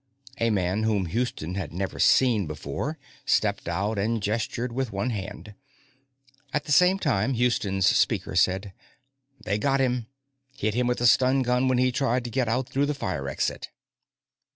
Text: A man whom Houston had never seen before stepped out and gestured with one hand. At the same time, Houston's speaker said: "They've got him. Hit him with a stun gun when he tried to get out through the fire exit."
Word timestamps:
A 0.39 0.49
man 0.49 0.81
whom 0.81 1.05
Houston 1.05 1.53
had 1.53 1.71
never 1.71 1.99
seen 1.99 2.47
before 2.47 2.97
stepped 3.23 3.69
out 3.69 3.99
and 3.99 4.19
gestured 4.19 4.71
with 4.71 4.91
one 4.91 5.11
hand. 5.11 5.53
At 6.51 6.63
the 6.65 6.71
same 6.71 6.97
time, 6.97 7.35
Houston's 7.35 7.85
speaker 7.85 8.35
said: 8.35 8.73
"They've 9.43 9.59
got 9.59 9.79
him. 9.79 10.07
Hit 10.57 10.73
him 10.73 10.87
with 10.87 11.01
a 11.01 11.05
stun 11.05 11.43
gun 11.43 11.67
when 11.67 11.77
he 11.77 11.91
tried 11.91 12.23
to 12.23 12.31
get 12.31 12.47
out 12.49 12.67
through 12.67 12.87
the 12.87 12.95
fire 12.95 13.29
exit." 13.29 13.69